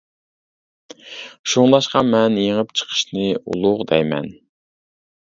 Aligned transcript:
شۇڭلاشقا 1.53 2.03
مەن 2.09 2.41
يېڭىپ 2.47 2.75
چىقىشنى 2.83 3.31
ئۇلۇغ 3.45 3.89
دەيمەن. 3.95 4.31